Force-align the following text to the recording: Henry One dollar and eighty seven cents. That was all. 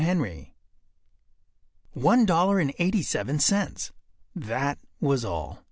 Henry 0.01 0.51
One 1.93 2.25
dollar 2.25 2.57
and 2.59 2.73
eighty 2.79 3.03
seven 3.03 3.37
cents. 3.37 3.91
That 4.35 4.79
was 4.99 5.23
all. 5.23 5.59